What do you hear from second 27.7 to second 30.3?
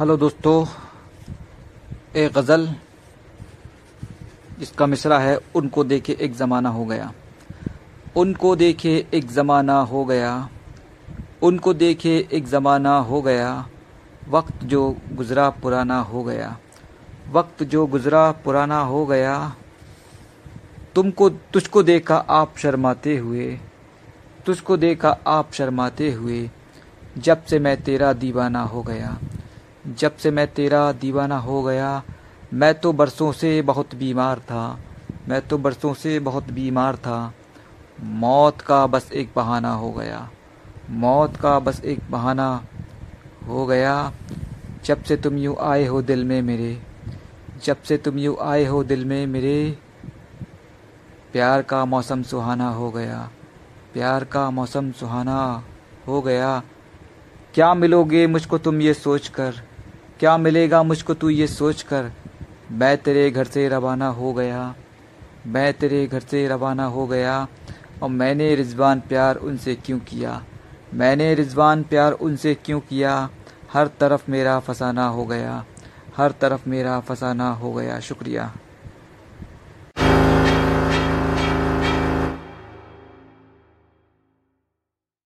तेरा दीवाना हो गया। जब से